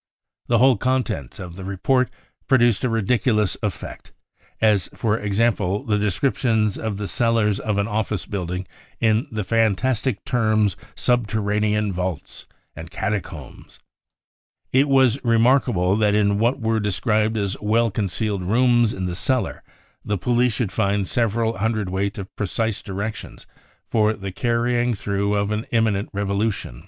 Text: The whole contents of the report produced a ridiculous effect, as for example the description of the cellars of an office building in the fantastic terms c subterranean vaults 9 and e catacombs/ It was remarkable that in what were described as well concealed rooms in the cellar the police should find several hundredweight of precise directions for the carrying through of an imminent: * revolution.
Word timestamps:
The 0.47 0.57
whole 0.57 0.77
contents 0.77 1.37
of 1.37 1.55
the 1.55 1.63
report 1.63 2.09
produced 2.47 2.83
a 2.83 2.89
ridiculous 2.89 3.55
effect, 3.61 4.11
as 4.59 4.89
for 4.95 5.19
example 5.19 5.83
the 5.85 5.99
description 5.99 6.67
of 6.81 6.97
the 6.97 7.07
cellars 7.07 7.59
of 7.59 7.77
an 7.77 7.87
office 7.87 8.25
building 8.25 8.65
in 8.99 9.27
the 9.31 9.43
fantastic 9.43 10.25
terms 10.25 10.71
c 10.71 10.77
subterranean 10.95 11.93
vaults 11.93 12.47
9 12.75 12.81
and 12.81 12.87
e 12.87 12.89
catacombs/ 12.89 13.77
It 14.73 14.87
was 14.89 15.23
remarkable 15.23 15.95
that 15.97 16.15
in 16.15 16.39
what 16.39 16.59
were 16.59 16.79
described 16.79 17.37
as 17.37 17.55
well 17.61 17.91
concealed 17.91 18.41
rooms 18.41 18.93
in 18.95 19.05
the 19.05 19.13
cellar 19.15 19.61
the 20.03 20.17
police 20.17 20.53
should 20.53 20.71
find 20.71 21.05
several 21.05 21.59
hundredweight 21.59 22.17
of 22.17 22.35
precise 22.35 22.81
directions 22.81 23.45
for 23.87 24.13
the 24.13 24.31
carrying 24.31 24.95
through 24.95 25.35
of 25.35 25.51
an 25.51 25.65
imminent: 25.69 26.09
* 26.11 26.11
revolution. 26.21 26.79